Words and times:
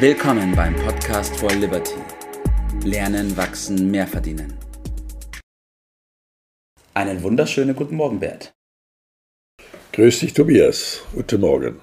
Willkommen 0.00 0.54
beim 0.54 0.76
Podcast 0.76 1.36
for 1.38 1.50
Liberty. 1.50 1.96
Lernen, 2.84 3.36
wachsen, 3.36 3.90
mehr 3.90 4.06
verdienen. 4.06 4.54
Einen 6.94 7.20
wunderschönen 7.24 7.74
guten 7.74 7.96
Morgen, 7.96 8.20
Bert. 8.20 8.54
Grüß 9.92 10.20
dich, 10.20 10.34
Tobias. 10.34 11.02
Guten 11.12 11.40
Morgen. 11.40 11.80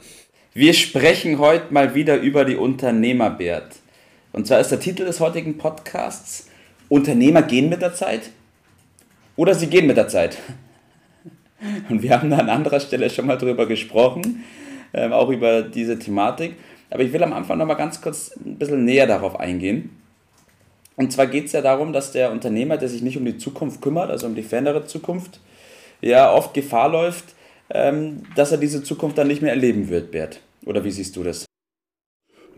Wir 0.53 0.73
sprechen 0.73 1.39
heute 1.39 1.73
mal 1.73 1.93
wieder 1.93 2.15
über 2.15 2.45
die 2.45 2.55
Unternehmer, 2.55 3.31
Bert. 3.31 3.75
Und 4.31 4.47
zwar 4.47 4.61
ist 4.61 4.71
der 4.71 4.79
Titel 4.79 5.03
des 5.03 5.19
heutigen 5.19 5.57
Podcasts 5.57 6.47
Unternehmer 6.87 7.41
gehen 7.41 7.67
mit 7.67 7.81
der 7.81 7.95
Zeit 7.95 8.29
oder 9.35 9.53
sie 9.55 9.67
gehen 9.67 9.87
mit 9.87 9.97
der 9.97 10.07
Zeit. 10.07 10.37
Und 11.89 12.01
wir 12.01 12.11
haben 12.11 12.29
da 12.29 12.37
an 12.37 12.49
anderer 12.49 12.79
Stelle 12.79 13.09
schon 13.09 13.27
mal 13.27 13.37
drüber 13.37 13.65
gesprochen, 13.65 14.45
ähm, 14.93 15.11
auch 15.11 15.27
über 15.27 15.63
diese 15.63 15.99
Thematik. 15.99 16.55
Aber 16.89 17.03
ich 17.03 17.13
will 17.13 17.23
am 17.23 17.33
Anfang 17.33 17.57
noch 17.57 17.65
mal 17.65 17.75
ganz 17.75 18.01
kurz 18.01 18.35
ein 18.37 18.57
bisschen 18.57 18.85
näher 18.85 19.07
darauf 19.07 19.39
eingehen. 19.39 19.89
Und 20.95 21.11
zwar 21.11 21.27
geht 21.27 21.45
es 21.45 21.51
ja 21.51 21.61
darum, 21.61 21.93
dass 21.93 22.11
der 22.11 22.31
Unternehmer, 22.31 22.77
der 22.77 22.89
sich 22.89 23.01
nicht 23.01 23.17
um 23.17 23.25
die 23.25 23.37
Zukunft 23.37 23.81
kümmert, 23.81 24.09
also 24.09 24.27
um 24.27 24.35
die 24.35 24.43
fernere 24.43 24.85
Zukunft, 24.85 25.39
ja 26.01 26.31
oft 26.31 26.53
Gefahr 26.53 26.89
läuft, 26.89 27.35
ähm, 27.69 28.23
dass 28.35 28.51
er 28.51 28.57
diese 28.57 28.83
Zukunft 28.83 29.17
dann 29.17 29.27
nicht 29.27 29.41
mehr 29.41 29.51
erleben 29.51 29.89
wird, 29.89 30.11
Bert. 30.11 30.41
Oder 30.65 30.83
wie 30.83 30.91
siehst 30.91 31.15
du 31.15 31.23
das? 31.23 31.45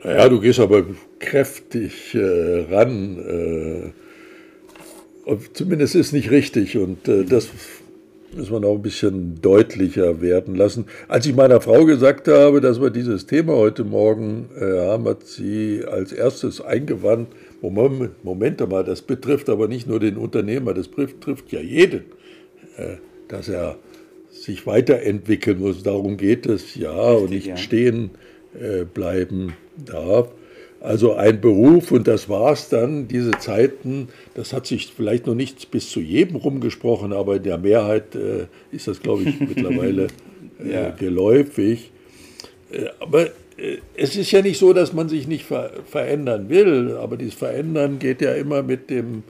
Naja, 0.04 0.30
du 0.30 0.40
gehst 0.40 0.59
aber 0.59 0.85
kräftig 1.20 2.13
äh, 2.13 2.66
ran. 2.70 3.94
Äh, 5.26 5.38
zumindest 5.54 5.96
ist 5.96 6.13
nicht 6.13 6.30
richtig 6.32 6.77
und 6.77 7.07
äh, 7.07 7.26
das 7.26 7.49
muss 8.38 8.50
man 8.52 8.64
auch 8.64 8.76
ein 8.76 8.82
bisschen 8.82 9.41
deutlicher 9.41 10.22
werden 10.22 10.55
lassen. 10.55 10.86
Als 11.08 11.26
ich 11.26 11.36
meiner 11.36 11.59
Frau 11.59 11.86
gesagt 11.86 12.27
habe, 12.27 12.62
dass 12.62 12.80
wir 12.80 12.90
dieses 12.90 13.26
Thema 13.26 13.54
heute 13.55 13.84
Morgen 13.84 14.50
äh, 14.60 14.80
haben, 14.88 15.05
hat 15.05 15.23
sie 15.26 15.84
als 15.90 16.12
erstes 16.12 16.62
eingewandt, 16.62 17.30
Moment, 17.62 18.24
Moment 18.24 18.70
mal, 18.70 18.84
das 18.84 19.02
betrifft 19.02 19.49
aber 19.49 19.68
nicht 19.68 19.88
nur 19.88 19.99
den 19.99 20.18
Unternehmer, 20.18 20.74
das 20.74 20.88
betrifft 20.88 21.52
ja 21.52 21.60
jeden, 21.60 22.04
äh, 22.77 22.98
dass 23.27 23.49
er 23.49 23.77
sich 24.30 24.68
weiterentwickeln 24.68 25.60
muss. 25.60 25.82
Darum 25.82 26.18
geht 26.18 26.46
es 26.46 26.76
ja 26.76 26.91
Richtig, 26.91 27.24
und 27.24 27.30
nicht 27.32 27.48
ja. 27.48 27.58
stehen 27.58 28.12
äh, 28.60 28.85
bleiben 28.85 29.54
darf. 29.84 30.30
Also 30.88 31.16
ein 31.16 31.41
Beruf 31.41 31.91
und 31.91 32.07
das 32.07 32.30
war 32.30 32.54
es 32.54 32.70
dann, 32.70 33.10
diese 33.10 33.32
Zeiten, 33.32 34.07
das 34.35 34.54
hat 34.54 34.66
sich 34.68 34.93
vielleicht 34.96 35.27
noch 35.27 35.35
nicht 35.35 35.70
bis 35.70 35.90
zu 35.90 35.99
jedem 35.99 36.38
rumgesprochen, 36.38 37.12
aber 37.12 37.35
in 37.35 37.43
der 37.43 37.57
Mehrheit 37.57 38.16
äh, 38.16 38.46
ist 38.71 38.88
das, 38.88 39.02
glaube 39.02 39.24
ich, 39.24 39.38
mittlerweile 39.41 40.08
äh, 40.63 40.71
ja. 40.71 40.90
geläufig. 40.91 41.91
Äh, 42.71 42.85
aber 43.02 43.26
äh, 43.58 43.80
es 43.98 44.15
ist 44.15 44.32
ja 44.32 44.41
nicht 44.41 44.60
so, 44.60 44.71
dass 44.71 44.93
man 44.93 45.10
sich 45.10 45.27
nicht 45.27 45.43
ver 45.43 45.71
verändern 45.85 46.48
will, 46.48 46.96
aber 46.96 47.18
dieses 47.18 47.34
Verändern 47.34 47.99
geht 47.99 48.21
ja 48.21 48.32
immer 48.35 48.63
mit 48.63 48.90
dem, 48.90 49.24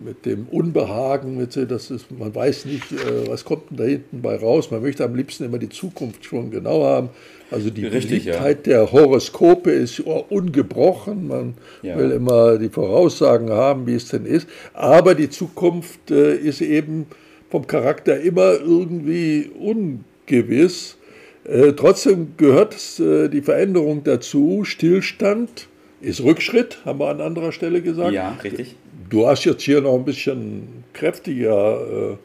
mit 0.00 0.26
dem 0.26 0.46
Unbehagen, 0.50 1.36
mit, 1.36 1.56
das 1.70 1.90
ist, 1.90 2.10
man 2.10 2.34
weiß 2.34 2.64
nicht, 2.64 2.92
äh, 2.92 3.28
was 3.28 3.44
kommt 3.44 3.70
denn 3.70 3.76
da 3.76 3.84
hinten 3.84 4.22
bei 4.22 4.36
raus. 4.36 4.70
Man 4.70 4.82
möchte 4.82 5.04
am 5.04 5.14
liebsten 5.14 5.44
immer 5.44 5.58
die 5.58 5.68
Zukunft 5.68 6.24
schon 6.24 6.50
genau 6.50 6.84
haben. 6.84 7.10
Also 7.50 7.70
die 7.70 7.86
Richtig, 7.86 8.24
Beliebtheit 8.24 8.66
ja. 8.66 8.78
der 8.78 8.92
Horoskope 8.92 9.70
ist 9.70 10.00
ungebrochen. 10.00 11.28
Man 11.28 11.54
ja. 11.82 11.98
will 11.98 12.10
immer 12.12 12.58
die 12.58 12.68
Voraussagen 12.68 13.50
haben, 13.50 13.86
wie 13.86 13.94
es 13.94 14.08
denn 14.08 14.24
ist. 14.24 14.48
Aber 14.72 15.14
die 15.14 15.30
Zukunft 15.30 16.10
äh, 16.10 16.36
ist 16.36 16.60
eben 16.60 17.06
vom 17.50 17.66
Charakter 17.66 18.20
immer 18.20 18.52
irgendwie 18.52 19.50
ungewiss. 19.58 20.96
Äh, 21.44 21.72
trotzdem 21.72 22.34
gehört 22.36 22.76
die 22.98 23.42
Veränderung 23.42 24.04
dazu. 24.04 24.62
Stillstand 24.64 25.68
ist 26.00 26.22
Rückschritt, 26.22 26.78
haben 26.84 27.00
wir 27.00 27.08
an 27.08 27.20
anderer 27.20 27.52
Stelle 27.52 27.82
gesagt. 27.82 28.12
Ja, 28.12 28.38
richtig. 28.42 28.76
Du 29.10 29.26
hast 29.26 29.44
jetzt 29.44 29.62
hier 29.62 29.80
noch 29.80 29.94
ein 29.94 30.04
bisschen 30.04 30.84
kräftiger 30.92 32.12
äh, 32.12 32.16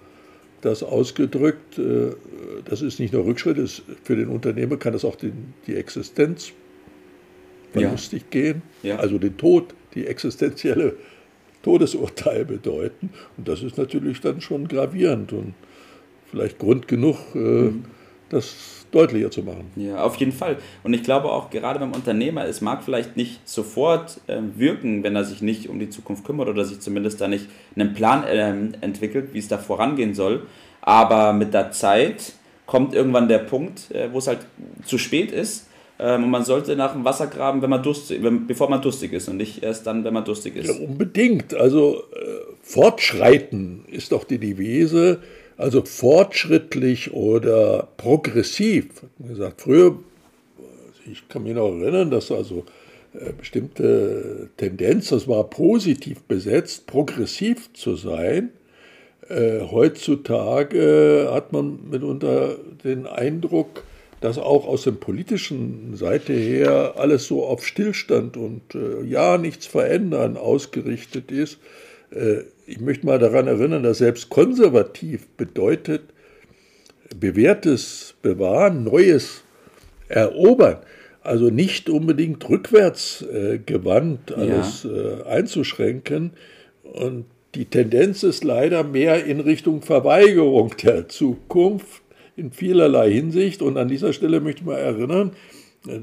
das 0.61 0.83
ausgedrückt. 0.83 1.79
Äh, 1.79 2.11
das 2.63 2.81
ist 2.81 2.99
nicht 2.99 3.11
nur 3.11 3.25
Rückschritt, 3.25 3.57
ist, 3.57 3.81
für 4.03 4.15
den 4.15 4.29
Unternehmer 4.29 4.77
kann 4.77 4.93
das 4.93 5.03
auch 5.03 5.15
den, 5.15 5.53
die 5.67 5.75
Existenz 5.75 6.53
verlustig 7.73 8.23
ja. 8.23 8.27
gehen, 8.29 8.61
ja. 8.83 8.97
also 8.97 9.17
den 9.17 9.35
Tod, 9.35 9.73
die 9.95 10.05
existenzielle 10.05 10.95
Todesurteil 11.63 12.45
bedeuten. 12.45 13.09
Und 13.35 13.47
das 13.47 13.63
ist 13.63 13.77
natürlich 13.77 14.21
dann 14.21 14.39
schon 14.39 14.67
gravierend 14.67 15.33
und 15.33 15.55
vielleicht 16.29 16.59
Grund 16.59 16.87
genug, 16.87 17.17
äh, 17.33 17.37
mhm. 17.37 17.85
Das 18.29 18.85
deutlicher 18.91 19.29
zu 19.29 19.43
machen. 19.43 19.71
Ja, 19.75 20.03
auf 20.03 20.15
jeden 20.15 20.31
Fall. 20.31 20.57
Und 20.83 20.93
ich 20.93 21.03
glaube 21.03 21.29
auch 21.29 21.49
gerade 21.49 21.79
beim 21.79 21.91
Unternehmer, 21.91 22.45
es 22.45 22.61
mag 22.61 22.83
vielleicht 22.83 23.17
nicht 23.17 23.47
sofort 23.47 24.21
äh, 24.27 24.39
wirken, 24.55 25.03
wenn 25.03 25.15
er 25.15 25.25
sich 25.25 25.41
nicht 25.41 25.69
um 25.69 25.79
die 25.79 25.89
Zukunft 25.89 26.23
kümmert 26.23 26.47
oder 26.47 26.63
sich 26.63 26.79
zumindest 26.79 27.19
da 27.19 27.27
nicht 27.27 27.47
einen 27.75 27.93
Plan 27.93 28.23
äh, 28.23 28.49
entwickelt, 28.81 29.33
wie 29.33 29.39
es 29.39 29.47
da 29.47 29.57
vorangehen 29.57 30.13
soll. 30.13 30.43
Aber 30.81 31.33
mit 31.33 31.53
der 31.53 31.71
Zeit 31.71 32.33
kommt 32.65 32.93
irgendwann 32.93 33.27
der 33.27 33.39
Punkt, 33.39 33.91
äh, 33.91 34.11
wo 34.11 34.19
es 34.19 34.27
halt 34.27 34.39
zu 34.85 34.97
spät 34.97 35.31
ist. 35.31 35.67
Ähm, 35.97 36.25
und 36.25 36.29
man 36.29 36.43
sollte 36.43 36.75
nach 36.75 36.93
dem 36.93 37.05
Wasser 37.05 37.27
graben, 37.27 37.61
wenn 37.61 37.69
man 37.69 37.81
durstig, 37.81 38.21
wenn, 38.21 38.47
bevor 38.47 38.69
man 38.69 38.81
durstig 38.81 39.13
ist 39.13 39.29
und 39.29 39.37
nicht 39.37 39.63
erst 39.63 39.87
dann, 39.87 40.03
wenn 40.03 40.13
man 40.13 40.25
durstig 40.25 40.55
ist. 40.55 40.67
Ja, 40.67 40.85
unbedingt. 40.85 41.53
Also 41.53 42.03
äh, 42.13 42.53
fortschreiten 42.61 43.85
ist 43.87 44.11
doch 44.11 44.23
die 44.23 44.37
Devise. 44.37 45.21
Also 45.57 45.83
fortschrittlich 45.83 47.13
oder 47.13 47.87
progressiv. 47.97 48.87
Wie 49.17 49.29
gesagt, 49.29 49.61
früher, 49.61 49.97
ich 51.09 51.27
kann 51.29 51.43
mich 51.43 51.53
noch 51.53 51.71
erinnern, 51.79 52.11
dass 52.11 52.31
also 52.31 52.65
äh, 53.13 53.31
bestimmte 53.31 54.49
Tendenz, 54.57 55.09
das 55.09 55.27
war 55.27 55.49
positiv 55.49 56.23
besetzt, 56.23 56.87
progressiv 56.87 57.71
zu 57.73 57.95
sein. 57.95 58.49
Äh, 59.29 59.61
heutzutage 59.61 61.29
hat 61.31 61.53
man 61.53 61.89
mitunter 61.89 62.57
den 62.83 63.07
Eindruck, 63.07 63.83
dass 64.21 64.37
auch 64.37 64.67
aus 64.67 64.83
der 64.83 64.91
politischen 64.91 65.95
Seite 65.95 66.33
her 66.33 66.95
alles 66.97 67.27
so 67.27 67.45
auf 67.45 67.65
Stillstand 67.65 68.37
und 68.37 68.75
äh, 68.75 69.03
ja, 69.05 69.37
nichts 69.37 69.65
verändern 69.65 70.35
ausgerichtet 70.35 71.31
ist. 71.31 71.59
Äh, 72.11 72.43
ich 72.65 72.79
möchte 72.79 73.05
mal 73.05 73.19
daran 73.19 73.47
erinnern, 73.47 73.83
dass 73.83 73.99
selbst 73.99 74.29
konservativ 74.29 75.27
bedeutet, 75.37 76.01
bewährtes 77.19 78.15
bewahren, 78.21 78.83
neues 78.83 79.43
erobern. 80.07 80.77
Also 81.21 81.49
nicht 81.49 81.89
unbedingt 81.89 82.47
rückwärts 82.49 83.23
äh, 83.23 83.59
gewandt 83.59 84.31
alles 84.31 84.83
ja. 84.83 84.91
äh, 84.91 85.23
einzuschränken. 85.23 86.33
Und 86.83 87.25
die 87.55 87.65
Tendenz 87.65 88.23
ist 88.23 88.43
leider 88.43 88.83
mehr 88.83 89.25
in 89.25 89.39
Richtung 89.39 89.81
Verweigerung 89.81 90.75
der 90.83 91.07
Zukunft 91.07 92.03
in 92.35 92.51
vielerlei 92.51 93.11
Hinsicht. 93.11 93.61
Und 93.61 93.77
an 93.77 93.87
dieser 93.87 94.13
Stelle 94.13 94.39
möchte 94.39 94.61
ich 94.61 94.67
mal 94.67 94.77
erinnern, 94.77 95.31
äh, 95.87 95.99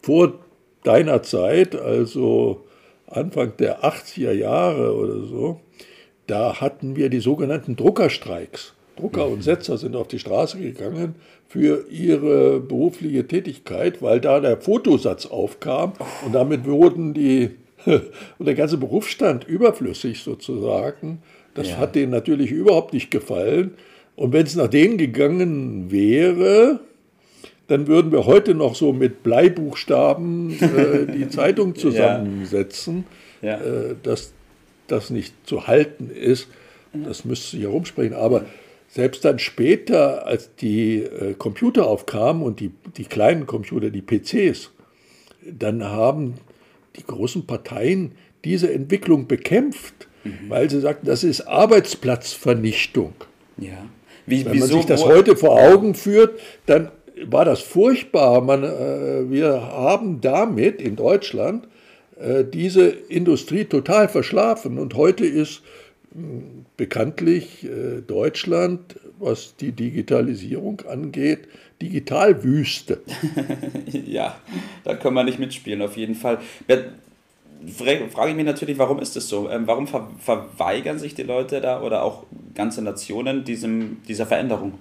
vor 0.00 0.38
deiner 0.82 1.22
Zeit, 1.22 1.74
also 1.74 2.64
Anfang 3.10 3.56
der 3.58 3.84
80er 3.84 4.32
Jahre 4.32 4.94
oder 4.94 5.24
so, 5.24 5.60
da 6.26 6.60
hatten 6.60 6.96
wir 6.96 7.08
die 7.08 7.20
sogenannten 7.20 7.76
Druckerstreiks. 7.76 8.74
Drucker 8.96 9.28
und 9.28 9.42
Setzer 9.42 9.78
sind 9.78 9.96
auf 9.96 10.08
die 10.08 10.18
Straße 10.18 10.58
gegangen 10.58 11.14
für 11.46 11.86
ihre 11.88 12.60
berufliche 12.60 13.26
Tätigkeit, 13.26 14.02
weil 14.02 14.20
da 14.20 14.40
der 14.40 14.60
Fotosatz 14.60 15.26
aufkam 15.26 15.92
und 16.24 16.34
damit 16.34 16.66
wurden 16.66 17.14
die 17.14 17.50
und 17.86 18.46
der 18.46 18.54
ganze 18.54 18.76
Berufsstand 18.76 19.44
überflüssig 19.44 20.22
sozusagen. 20.22 21.22
Das 21.54 21.70
ja. 21.70 21.76
hat 21.78 21.94
denen 21.94 22.10
natürlich 22.10 22.50
überhaupt 22.50 22.92
nicht 22.92 23.10
gefallen. 23.10 23.74
Und 24.16 24.32
wenn 24.32 24.46
es 24.46 24.56
nach 24.56 24.68
denen 24.68 24.98
gegangen 24.98 25.90
wäre, 25.90 26.80
dann 27.68 27.86
würden 27.86 28.10
wir 28.10 28.26
heute 28.26 28.54
noch 28.54 28.74
so 28.74 28.92
mit 28.92 29.22
Bleibuchstaben 29.22 30.58
äh, 30.60 31.12
die 31.16 31.28
Zeitung 31.28 31.76
zusammensetzen, 31.76 33.04
ja. 33.42 33.60
Äh, 33.60 33.94
dass 34.02 34.32
das 34.88 35.10
nicht 35.10 35.34
zu 35.46 35.66
halten 35.66 36.10
ist. 36.10 36.48
Das 36.92 37.24
müsste 37.26 37.50
sich 37.56 37.62
herumsprechen. 37.62 38.14
Aber 38.14 38.46
selbst 38.88 39.24
dann 39.24 39.38
später, 39.38 40.26
als 40.26 40.54
die 40.56 41.02
äh, 41.02 41.34
Computer 41.34 41.86
aufkamen 41.86 42.42
und 42.42 42.60
die, 42.60 42.72
die 42.96 43.04
kleinen 43.04 43.46
Computer, 43.46 43.90
die 43.90 44.02
PCs, 44.02 44.70
dann 45.46 45.84
haben 45.84 46.34
die 46.96 47.04
großen 47.04 47.46
Parteien 47.46 48.12
diese 48.44 48.72
Entwicklung 48.72 49.26
bekämpft, 49.26 50.08
mhm. 50.24 50.48
weil 50.48 50.70
sie 50.70 50.80
sagten, 50.80 51.06
das 51.06 51.22
ist 51.22 51.42
Arbeitsplatzvernichtung. 51.42 53.12
Ja. 53.58 53.84
Wie, 54.24 54.44
Wenn 54.44 54.58
man 54.58 54.68
sich 54.68 54.86
das 54.86 55.04
heute 55.04 55.36
vor 55.36 55.58
Augen 55.60 55.94
führt, 55.94 56.38
dann 56.66 56.90
war 57.26 57.44
das 57.44 57.60
furchtbar. 57.60 58.40
Man, 58.40 58.64
äh, 58.64 59.30
wir 59.30 59.62
haben 59.62 60.20
damit 60.20 60.80
in 60.80 60.96
Deutschland 60.96 61.68
äh, 62.18 62.44
diese 62.44 62.88
Industrie 62.88 63.64
total 63.64 64.08
verschlafen 64.08 64.78
und 64.78 64.94
heute 64.94 65.24
ist 65.24 65.62
hm, 66.12 66.66
bekanntlich 66.76 67.64
äh, 67.64 68.00
Deutschland, 68.00 68.98
was 69.18 69.56
die 69.56 69.72
Digitalisierung 69.72 70.82
angeht, 70.88 71.48
Digitalwüste. 71.80 73.02
ja, 74.06 74.36
da 74.84 74.94
können 74.94 75.14
wir 75.14 75.24
nicht 75.24 75.38
mitspielen, 75.38 75.82
auf 75.82 75.96
jeden 75.96 76.14
Fall. 76.14 76.38
Frage 77.66 78.30
ich 78.30 78.36
mich 78.36 78.44
natürlich, 78.44 78.78
warum 78.78 79.00
ist 79.00 79.16
das 79.16 79.28
so? 79.28 79.48
Ähm, 79.50 79.66
warum 79.66 79.86
ver 79.86 80.08
verweigern 80.18 80.98
sich 80.98 81.14
die 81.14 81.22
Leute 81.22 81.60
da 81.60 81.82
oder 81.82 82.02
auch 82.02 82.24
ganze 82.54 82.82
Nationen 82.82 83.44
diesem, 83.44 83.98
dieser 84.08 84.26
Veränderung? 84.26 84.74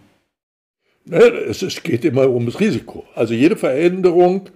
Es 1.09 1.83
geht 1.83 2.04
immer 2.06 2.30
ums 2.30 2.59
Risiko. 2.59 3.06
Also 3.15 3.33
jede 3.33 3.56
Veränderung 3.56 4.50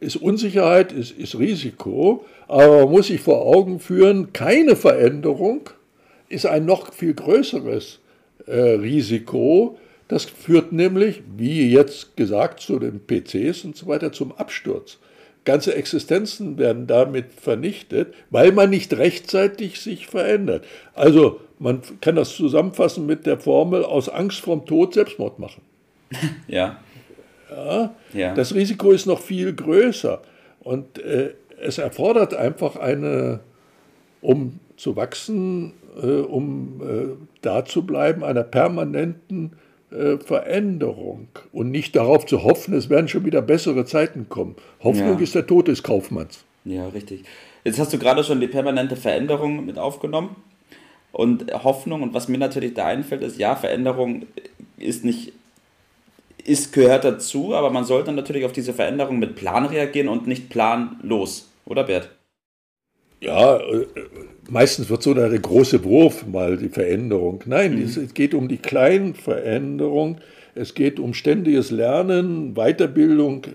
ist 0.00 0.16
Unsicherheit, 0.16 0.92
ist, 0.92 1.12
ist 1.12 1.38
Risiko, 1.38 2.24
aber 2.46 2.82
man 2.82 2.90
muss 2.90 3.06
sich 3.06 3.20
vor 3.20 3.46
Augen 3.46 3.80
führen, 3.80 4.32
keine 4.32 4.76
Veränderung 4.76 5.70
ist 6.28 6.46
ein 6.46 6.66
noch 6.66 6.92
viel 6.92 7.14
größeres 7.14 8.00
äh, 8.46 8.60
Risiko. 8.60 9.78
Das 10.08 10.24
führt 10.24 10.72
nämlich, 10.72 11.22
wie 11.36 11.72
jetzt 11.72 12.16
gesagt, 12.16 12.60
zu 12.60 12.78
den 12.78 13.00
PCs 13.00 13.64
und 13.64 13.76
so 13.76 13.86
weiter, 13.86 14.12
zum 14.12 14.32
Absturz. 14.32 14.98
Ganze 15.44 15.74
Existenzen 15.74 16.58
werden 16.58 16.86
damit 16.86 17.26
vernichtet, 17.32 18.14
weil 18.30 18.52
man 18.52 18.70
nicht 18.70 18.94
rechtzeitig 18.94 19.80
sich 19.80 20.06
verändert. 20.06 20.64
Also 20.94 21.40
man 21.58 21.82
kann 22.00 22.16
das 22.16 22.34
zusammenfassen 22.34 23.06
mit 23.06 23.26
der 23.26 23.38
Formel 23.38 23.84
aus 23.84 24.08
Angst 24.08 24.40
vorm 24.40 24.66
Tod 24.66 24.94
Selbstmord 24.94 25.38
machen. 25.38 25.62
Ja. 26.48 26.78
Ja, 27.50 27.94
ja. 28.12 28.34
Das 28.34 28.54
Risiko 28.54 28.90
ist 28.90 29.06
noch 29.06 29.20
viel 29.20 29.54
größer 29.54 30.22
und 30.60 30.98
äh, 30.98 31.34
es 31.60 31.78
erfordert 31.78 32.34
einfach 32.34 32.76
eine, 32.76 33.40
um 34.20 34.58
zu 34.76 34.96
wachsen, 34.96 35.74
äh, 36.02 36.06
um 36.06 36.80
äh, 36.82 37.24
da 37.42 37.64
zu 37.64 37.86
bleiben, 37.86 38.24
einer 38.24 38.42
permanenten 38.42 39.52
äh, 39.90 40.18
Veränderung 40.18 41.28
und 41.52 41.70
nicht 41.70 41.94
darauf 41.94 42.26
zu 42.26 42.42
hoffen, 42.42 42.74
es 42.74 42.90
werden 42.90 43.08
schon 43.08 43.24
wieder 43.24 43.42
bessere 43.42 43.84
Zeiten 43.84 44.28
kommen. 44.28 44.56
Hoffnung 44.82 45.18
ja. 45.18 45.20
ist 45.20 45.34
der 45.34 45.46
Tod 45.46 45.68
des 45.68 45.82
Kaufmanns. 45.82 46.44
Ja, 46.64 46.88
richtig. 46.88 47.24
Jetzt 47.62 47.78
hast 47.78 47.92
du 47.92 47.98
gerade 47.98 48.24
schon 48.24 48.40
die 48.40 48.48
permanente 48.48 48.96
Veränderung 48.96 49.64
mit 49.64 49.78
aufgenommen 49.78 50.36
und 51.12 51.52
Hoffnung 51.62 52.02
und 52.02 52.14
was 52.14 52.28
mir 52.28 52.38
natürlich 52.38 52.74
da 52.74 52.86
einfällt, 52.86 53.22
ist, 53.22 53.38
ja, 53.38 53.54
Veränderung 53.54 54.26
ist 54.78 55.04
nicht 55.04 55.32
ist, 56.44 56.72
gehört 56.72 57.04
dazu, 57.04 57.54
aber 57.54 57.70
man 57.70 57.84
sollte 57.84 58.12
natürlich 58.12 58.44
auf 58.44 58.52
diese 58.52 58.74
Veränderung 58.74 59.18
mit 59.18 59.34
Plan 59.34 59.66
reagieren 59.66 60.08
und 60.08 60.26
nicht 60.26 60.50
planlos, 60.50 61.50
oder 61.66 61.84
Bert? 61.84 62.10
Ja, 63.20 63.56
äh, 63.56 63.86
meistens 64.48 64.90
wird 64.90 65.02
so 65.02 65.14
der 65.14 65.30
große 65.30 65.82
Wurf 65.84 66.26
mal 66.26 66.56
die 66.56 66.68
Veränderung. 66.68 67.42
Nein, 67.46 67.76
mhm. 67.76 67.82
es 67.84 68.14
geht 68.14 68.34
um 68.34 68.48
die 68.48 68.58
kleinen 68.58 69.14
Veränderungen. 69.14 70.20
Es 70.54 70.74
geht 70.74 71.00
um 71.00 71.14
ständiges 71.14 71.70
Lernen, 71.70 72.54
Weiterbildung. 72.54 73.46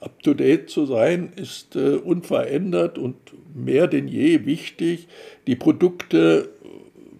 Up-to-date 0.00 0.70
zu 0.70 0.86
sein 0.86 1.32
ist 1.34 1.76
äh, 1.76 1.96
unverändert 1.96 2.98
und 2.98 3.16
mehr 3.54 3.88
denn 3.88 4.06
je 4.06 4.44
wichtig. 4.44 5.08
Die 5.46 5.56
Produkte 5.56 6.50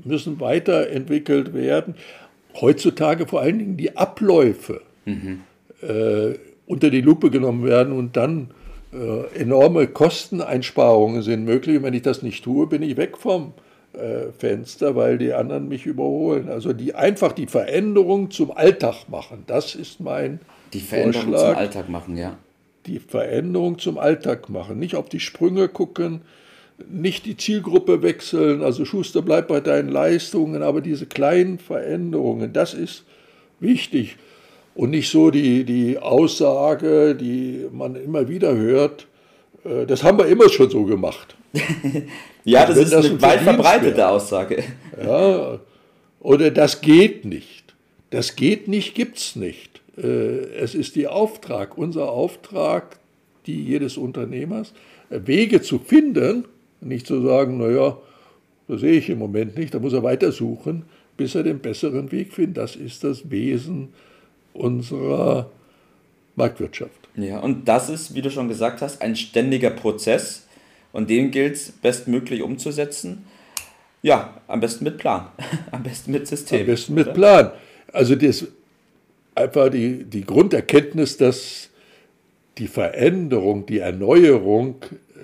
müssen 0.04 0.38
weiterentwickelt 0.38 1.54
werden 1.54 1.94
heutzutage 2.60 3.26
vor 3.26 3.40
allen 3.40 3.58
Dingen 3.58 3.76
die 3.76 3.96
Abläufe 3.96 4.80
mhm. 5.04 5.42
äh, 5.82 6.34
unter 6.66 6.90
die 6.90 7.00
Lupe 7.00 7.30
genommen 7.30 7.64
werden 7.64 7.92
und 7.92 8.16
dann 8.16 8.50
äh, 8.92 9.40
enorme 9.40 9.86
Kosteneinsparungen 9.86 11.22
sind 11.22 11.44
möglich. 11.44 11.76
Und 11.76 11.82
wenn 11.82 11.94
ich 11.94 12.02
das 12.02 12.22
nicht 12.22 12.44
tue, 12.44 12.66
bin 12.66 12.82
ich 12.82 12.96
weg 12.96 13.18
vom 13.18 13.52
äh, 13.92 14.32
Fenster, 14.38 14.96
weil 14.96 15.18
die 15.18 15.32
anderen 15.32 15.68
mich 15.68 15.86
überholen. 15.86 16.48
Also 16.48 16.72
die 16.72 16.94
einfach 16.94 17.32
die 17.32 17.46
Veränderung 17.46 18.30
zum 18.30 18.50
Alltag 18.50 19.08
machen. 19.08 19.44
Das 19.46 19.74
ist 19.74 20.00
mein 20.00 20.40
die 20.72 20.80
Veränderung 20.80 21.30
Vorschlag. 21.30 21.50
zum 21.50 21.58
Alltag 21.58 21.88
machen, 21.88 22.16
ja. 22.16 22.36
Die 22.86 22.98
Veränderung 22.98 23.78
zum 23.78 23.98
Alltag 23.98 24.50
machen, 24.50 24.78
nicht 24.78 24.94
auf 24.94 25.08
die 25.08 25.20
Sprünge 25.20 25.68
gucken, 25.68 26.20
nicht 26.88 27.26
die 27.26 27.36
Zielgruppe 27.36 28.02
wechseln, 28.02 28.62
also 28.62 28.84
Schuster 28.84 29.22
bleibt 29.22 29.48
bei 29.48 29.60
deinen 29.60 29.88
Leistungen, 29.88 30.62
aber 30.62 30.80
diese 30.80 31.06
kleinen 31.06 31.58
Veränderungen, 31.58 32.52
das 32.52 32.74
ist 32.74 33.04
wichtig. 33.60 34.16
Und 34.74 34.90
nicht 34.90 35.08
so 35.08 35.30
die, 35.30 35.64
die 35.64 35.98
Aussage, 35.98 37.14
die 37.14 37.66
man 37.70 37.94
immer 37.94 38.28
wieder 38.28 38.56
hört, 38.56 39.06
äh, 39.64 39.86
das 39.86 40.02
haben 40.02 40.18
wir 40.18 40.26
immer 40.26 40.48
schon 40.48 40.68
so 40.68 40.84
gemacht. 40.84 41.36
ja, 42.44 42.66
das 42.66 42.78
ist 42.78 42.92
das 42.92 43.06
eine 43.06 43.22
weit 43.22 43.40
verbreitete 43.40 43.98
wäre. 43.98 44.08
Aussage. 44.08 44.64
Ja, 45.04 45.58
oder 46.20 46.50
das 46.50 46.80
geht 46.80 47.24
nicht. 47.24 47.74
Das 48.10 48.36
geht 48.36 48.68
nicht, 48.68 48.94
gibt 48.94 49.18
es 49.18 49.36
nicht. 49.36 49.80
Äh, 49.96 50.46
es 50.56 50.74
ist 50.74 50.96
die 50.96 51.06
Auftrag, 51.06 51.78
unser 51.78 52.10
Auftrag, 52.10 52.98
die 53.46 53.62
jedes 53.62 53.96
Unternehmers, 53.96 54.72
Wege 55.10 55.62
zu 55.62 55.78
finden, 55.78 56.46
nicht 56.84 57.06
zu 57.06 57.22
sagen, 57.22 57.58
naja, 57.58 57.98
das 58.68 58.80
sehe 58.80 58.92
ich 58.92 59.10
im 59.10 59.18
Moment 59.18 59.56
nicht, 59.56 59.74
da 59.74 59.78
muss 59.78 59.92
er 59.92 60.02
weitersuchen, 60.02 60.84
bis 61.16 61.34
er 61.34 61.42
den 61.42 61.60
besseren 61.60 62.10
Weg 62.12 62.32
findet. 62.32 62.56
Das 62.56 62.76
ist 62.76 63.04
das 63.04 63.30
Wesen 63.30 63.88
unserer 64.52 65.50
Marktwirtschaft. 66.36 66.92
Ja, 67.16 67.38
und 67.40 67.68
das 67.68 67.88
ist, 67.88 68.14
wie 68.14 68.22
du 68.22 68.30
schon 68.30 68.48
gesagt 68.48 68.82
hast, 68.82 69.00
ein 69.02 69.14
ständiger 69.16 69.70
Prozess 69.70 70.46
und 70.92 71.10
den 71.10 71.30
gilt 71.30 71.54
es 71.54 71.72
bestmöglich 71.72 72.42
umzusetzen. 72.42 73.24
Ja, 74.02 74.40
am 74.48 74.60
besten 74.60 74.84
mit 74.84 74.98
Plan, 74.98 75.28
am 75.70 75.82
besten 75.82 76.12
mit 76.12 76.26
System. 76.26 76.60
Am 76.60 76.66
besten 76.66 76.94
mit 76.94 77.06
oder? 77.06 77.14
Plan. 77.14 77.50
Also 77.92 78.14
das 78.16 78.46
einfach 79.34 79.70
die, 79.70 80.04
die 80.04 80.24
Grunderkenntnis, 80.24 81.16
dass 81.16 81.70
die 82.58 82.68
Veränderung, 82.68 83.66
die 83.66 83.78
Erneuerung 83.78 84.76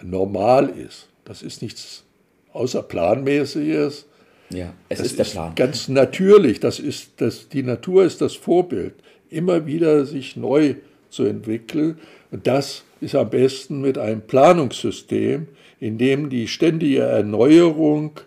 normal 0.03 0.71
ist. 0.71 1.10
Das 1.25 1.43
ist 1.43 1.63
nichts 1.63 2.05
außerplanmäßiges. 2.53 4.07
Ja, 4.53 4.75
es 4.89 4.99
das 4.99 5.07
ist 5.07 5.19
der 5.19 5.25
Plan. 5.25 5.55
Ganz 5.55 5.89
natürlich. 5.89 6.61
Das 6.61 6.79
ist 6.79 7.13
das, 7.19 7.49
die 7.49 7.63
Natur 7.63 8.05
ist 8.05 8.21
das 8.21 8.35
Vorbild, 8.35 8.95
immer 9.29 9.67
wieder 9.67 10.05
sich 10.07 10.37
neu 10.37 10.75
zu 11.09 11.25
entwickeln. 11.25 11.99
Und 12.31 12.47
das 12.47 12.85
ist 13.01 13.15
am 13.15 13.31
besten 13.31 13.81
mit 13.81 13.99
einem 13.99 14.23
Planungssystem, 14.23 15.49
in 15.79 15.99
dem 15.99 16.31
die 16.31 16.49
ständige 16.49 17.01
Erneuerung 17.01 18.21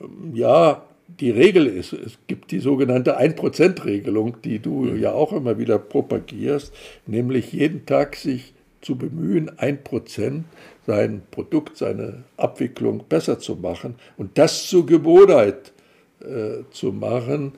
ähm, 0.00 0.34
ja 0.34 0.84
die 1.18 1.30
Regel 1.30 1.66
ist. 1.66 1.92
Es 1.92 2.18
gibt 2.26 2.50
die 2.50 2.60
sogenannte 2.60 3.20
1%-Regelung, 3.20 4.40
die 4.42 4.58
du 4.58 4.84
mhm. 4.84 5.00
ja 5.00 5.12
auch 5.12 5.32
immer 5.32 5.58
wieder 5.58 5.78
propagierst, 5.78 6.72
nämlich 7.06 7.52
jeden 7.52 7.84
Tag 7.84 8.16
sich 8.16 8.54
zu 8.80 8.96
bemühen, 8.96 9.50
1% 9.50 10.44
sein 10.90 11.22
Produkt, 11.30 11.76
seine 11.76 12.24
Abwicklung 12.36 13.04
besser 13.08 13.38
zu 13.38 13.54
machen. 13.54 13.94
Und 14.16 14.36
das 14.38 14.66
zur 14.66 14.86
Gewohnheit 14.86 15.72
äh, 16.20 16.64
zu 16.72 16.90
machen, 16.90 17.52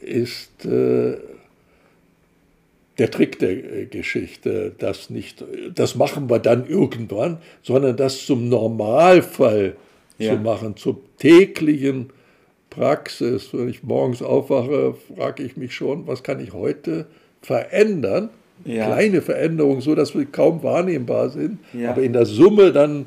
ist 0.00 0.64
äh, 0.64 1.16
der 2.98 3.10
Trick 3.10 3.40
der 3.40 3.50
äh, 3.50 3.86
Geschichte. 3.86 4.72
Das, 4.78 5.10
nicht, 5.10 5.44
das 5.74 5.96
machen 5.96 6.30
wir 6.30 6.38
dann 6.38 6.68
irgendwann, 6.68 7.38
sondern 7.64 7.96
das 7.96 8.26
zum 8.26 8.48
Normalfall 8.48 9.74
ja. 10.18 10.34
zu 10.34 10.40
machen, 10.40 10.76
zur 10.76 11.00
täglichen 11.18 12.10
Praxis. 12.70 13.48
Wenn 13.52 13.68
ich 13.68 13.82
morgens 13.82 14.22
aufwache, 14.22 14.94
frage 15.16 15.42
ich 15.42 15.56
mich 15.56 15.74
schon, 15.74 16.06
was 16.06 16.22
kann 16.22 16.38
ich 16.38 16.52
heute 16.52 17.06
verändern, 17.42 18.30
ja. 18.64 18.86
kleine 18.86 19.22
Veränderungen, 19.22 19.80
so 19.80 19.94
dass 19.94 20.14
wir 20.14 20.24
kaum 20.26 20.62
wahrnehmbar 20.62 21.30
sind, 21.30 21.58
ja. 21.72 21.90
aber 21.90 22.02
in 22.02 22.12
der 22.12 22.26
Summe 22.26 22.72
dann 22.72 23.06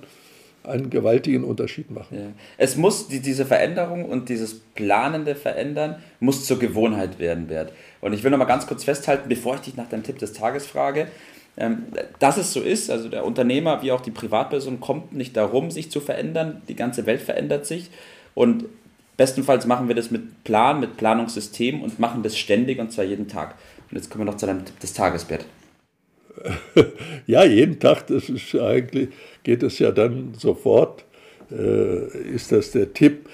einen 0.63 0.89
gewaltigen 0.89 1.43
Unterschied 1.43 1.89
machen. 1.89 2.17
Ja. 2.17 2.27
Es 2.58 2.75
muss 2.75 3.08
die, 3.08 3.20
diese 3.20 3.46
Veränderung 3.46 4.05
und 4.05 4.29
dieses 4.29 4.60
planende 4.75 5.36
Verändern 5.36 5.96
muss 6.20 6.46
zur 6.46 6.60
Gewohnheit 6.60 7.20
werden, 7.20 7.48
Bert. 7.48 7.74
Und 8.00 8.13
ich 8.13 8.24
will 8.24 8.31
noch 8.31 8.38
mal 8.38 8.46
ganz 8.46 8.67
kurz 8.67 8.84
festhalten, 8.84 9.27
bevor 9.27 9.55
ich 9.55 9.62
dich 9.62 9.75
nach 9.75 9.89
deinem 9.89 10.03
Tipp 10.03 10.20
des 10.20 10.34
Tages 10.34 10.67
frage, 10.67 11.08
ähm, 11.58 11.84
dass 12.20 12.38
es 12.38 12.53
so 12.53 12.62
ist, 12.62 12.89
also 12.89 13.10
der 13.10 13.25
Unternehmer 13.25 13.81
wie 13.81 13.91
auch 13.91 14.01
die 14.01 14.12
Privatperson 14.12 14.79
kommt 14.79 15.13
nicht 15.13 15.36
darum, 15.36 15.72
sich 15.72 15.91
zu 15.91 16.00
verändern, 16.00 16.62
die 16.70 16.75
ganze 16.75 17.05
Welt 17.05 17.22
verändert 17.22 17.65
sich 17.65 17.89
und 18.36 18.65
bestenfalls 19.17 19.65
machen 19.65 19.88
wir 19.88 19.96
das 19.96 20.12
mit 20.12 20.43
Plan, 20.43 20.79
mit 20.79 20.98
Planungssystem 20.98 21.81
und 21.81 22.00
machen 22.00 22.24
das 22.24 22.38
ständig 22.38 22.79
und 22.79 22.91
zwar 22.91 23.05
jeden 23.05 23.27
Tag. 23.27 23.55
Und 23.91 23.98
jetzt 23.98 24.10
kommen 24.10 24.25
wir 24.25 24.31
noch 24.31 24.38
zu 24.38 24.45
deinem 24.45 24.63
Tipp 24.63 24.79
des 24.79 24.93
Tages, 24.93 25.25
Bert. 25.25 25.45
Ja, 27.27 27.43
jeden 27.43 27.79
Tag, 27.79 28.07
das 28.07 28.29
ist 28.29 28.55
eigentlich, 28.55 29.10
geht 29.43 29.63
es 29.63 29.79
ja 29.79 29.91
dann 29.91 30.33
sofort, 30.38 31.05
äh, 31.51 32.17
ist 32.33 32.51
das 32.51 32.71
der 32.71 32.93
Tipp. 32.93 33.29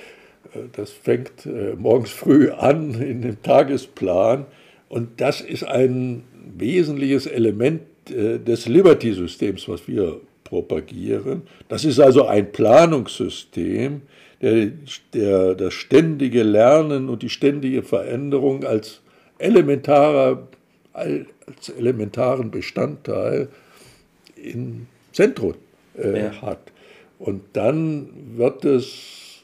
Äh, 0.54 0.60
das 0.74 0.92
fängt 0.92 1.46
äh, 1.46 1.76
morgens 1.78 2.12
früh 2.12 2.50
an 2.52 3.00
in 3.02 3.22
dem 3.22 3.42
Tagesplan 3.42 4.46
und 4.90 5.22
das 5.22 5.42
ist 5.42 5.64
ein 5.64 6.24
wesentliches 6.58 7.28
Element 7.28 7.82
äh, 8.10 8.40
des 8.40 8.68
Liberty-Systems, 8.68 9.70
was 9.70 9.88
wir 9.88 10.20
propagieren. 10.44 11.44
Das 11.68 11.86
ist 11.86 12.00
also 12.00 12.26
ein 12.26 12.52
Planungssystem, 12.52 14.02
der, 14.42 14.72
der 15.14 15.56
das 15.56 15.74
ständige 15.74 16.44
Lernen 16.44 17.10
und 17.10 17.22
die 17.22 17.30
ständige 17.30 17.84
Veränderung 17.84 18.64
als 18.64 19.02
elementarer, 19.40 20.48
als 20.94 21.70
elementaren 21.78 22.52
Bestandteil 22.52 23.50
im 24.36 24.88
Zentrum 25.12 25.56
äh, 25.98 26.26
ja. 26.26 26.42
hat. 26.42 26.72
Und 27.20 27.42
dann 27.54 28.10
wird 28.36 28.66
es 28.66 29.44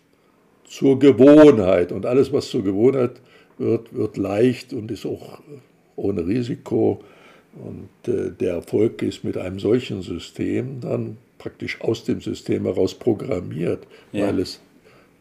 zur 0.66 1.00
Gewohnheit 1.00 1.92
und 1.92 2.06
alles, 2.06 2.32
was 2.32 2.50
zur 2.50 2.64
Gewohnheit 2.64 3.22
wird, 3.58 3.94
wird 3.94 4.18
leicht 4.18 4.74
und 4.74 4.92
ist 4.92 5.06
auch 5.06 5.40
ohne 5.96 6.26
Risiko. 6.26 7.04
Und 7.56 8.12
äh, 8.12 8.32
der 8.32 8.56
Erfolg 8.56 9.02
ist 9.04 9.24
mit 9.24 9.38
einem 9.38 9.60
solchen 9.60 10.02
System 10.02 10.80
dann 10.82 11.18
praktisch 11.38 11.82
aus 11.82 12.04
dem 12.04 12.22
System 12.22 12.66
heraus 12.66 12.96
programmiert, 12.96 13.86
ja. 14.12 14.28
weil 14.28 14.40
es 14.40 14.60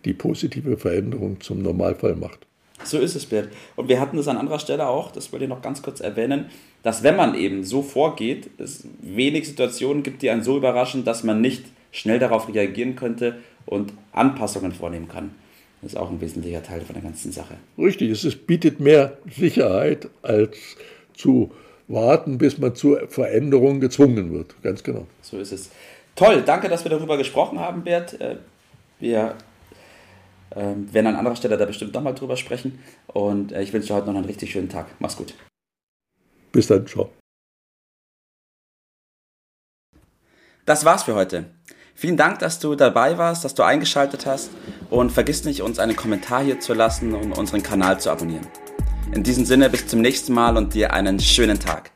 die 0.04 0.14
positive 0.14 0.76
Veränderung 0.76 1.40
zum 1.40 1.62
Normalfall 1.62 2.16
macht. 2.16 2.46
So 2.84 2.98
ist 2.98 3.14
es, 3.14 3.26
Bert. 3.26 3.48
Und 3.76 3.88
wir 3.88 4.00
hatten 4.00 4.16
das 4.16 4.28
an 4.28 4.36
anderer 4.36 4.58
Stelle 4.58 4.86
auch, 4.86 5.10
das 5.10 5.32
wollte 5.32 5.44
ich 5.44 5.48
noch 5.48 5.62
ganz 5.62 5.82
kurz 5.82 6.00
erwähnen, 6.00 6.46
dass 6.82 7.02
wenn 7.02 7.16
man 7.16 7.34
eben 7.34 7.64
so 7.64 7.82
vorgeht, 7.82 8.50
es 8.58 8.84
wenig 9.00 9.48
Situationen 9.48 10.02
gibt, 10.02 10.22
die 10.22 10.30
einen 10.30 10.42
so 10.42 10.56
überraschen, 10.56 11.04
dass 11.04 11.24
man 11.24 11.40
nicht 11.40 11.64
schnell 11.90 12.18
darauf 12.18 12.52
reagieren 12.52 12.96
könnte 12.96 13.38
und 13.66 13.92
Anpassungen 14.12 14.72
vornehmen 14.72 15.08
kann. 15.08 15.34
Das 15.82 15.92
ist 15.92 15.98
auch 15.98 16.10
ein 16.10 16.20
wesentlicher 16.20 16.62
Teil 16.62 16.80
von 16.82 16.94
der 16.94 17.02
ganzen 17.02 17.32
Sache. 17.32 17.54
Richtig, 17.76 18.10
es 18.10 18.36
bietet 18.36 18.80
mehr 18.80 19.18
Sicherheit, 19.36 20.08
als 20.22 20.56
zu 21.14 21.50
warten, 21.88 22.38
bis 22.38 22.58
man 22.58 22.74
zur 22.74 23.08
Veränderung 23.08 23.80
gezwungen 23.80 24.32
wird. 24.32 24.54
Ganz 24.62 24.82
genau. 24.82 25.06
So 25.22 25.38
ist 25.38 25.52
es. 25.52 25.70
Toll, 26.14 26.42
danke, 26.44 26.68
dass 26.68 26.84
wir 26.84 26.90
darüber 26.90 27.16
gesprochen 27.16 27.58
haben, 27.58 27.82
Bert. 27.82 28.20
Äh, 28.20 28.36
wir 29.00 29.34
ähm, 30.54 30.92
werden 30.92 31.08
an 31.08 31.16
anderer 31.16 31.36
Stelle 31.36 31.56
da 31.56 31.64
bestimmt 31.64 31.94
nochmal 31.94 32.14
drüber 32.14 32.36
sprechen. 32.36 32.78
Und 33.06 33.52
äh, 33.52 33.62
ich 33.62 33.72
wünsche 33.72 33.88
dir 33.88 33.94
heute 33.94 34.08
noch 34.08 34.16
einen 34.16 34.24
richtig 34.24 34.52
schönen 34.52 34.68
Tag. 34.68 34.86
Mach's 34.98 35.16
gut. 35.16 35.34
Bis 36.52 36.66
dann, 36.66 36.86
ciao. 36.86 37.10
Das 40.64 40.84
war's 40.84 41.02
für 41.02 41.14
heute. 41.14 41.46
Vielen 41.94 42.16
Dank, 42.16 42.38
dass 42.38 42.58
du 42.58 42.74
dabei 42.74 43.18
warst, 43.18 43.44
dass 43.44 43.54
du 43.54 43.62
eingeschaltet 43.62 44.26
hast 44.26 44.50
und 44.90 45.10
vergiss 45.10 45.44
nicht, 45.44 45.62
uns 45.62 45.78
einen 45.78 45.96
Kommentar 45.96 46.42
hier 46.42 46.60
zu 46.60 46.74
lassen 46.74 47.14
und 47.14 47.32
unseren 47.32 47.62
Kanal 47.62 48.00
zu 48.00 48.10
abonnieren. 48.10 48.46
In 49.12 49.22
diesem 49.22 49.44
Sinne 49.44 49.68
bis 49.68 49.86
zum 49.86 50.00
nächsten 50.00 50.32
Mal 50.32 50.56
und 50.56 50.74
dir 50.74 50.92
einen 50.92 51.20
schönen 51.20 51.58
Tag. 51.58 51.90